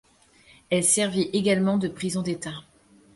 Elle 0.71 0.83
servit 0.83 1.29
également 1.31 1.77
de 1.77 1.87
prison 1.87 2.23
d'État. 2.23 2.63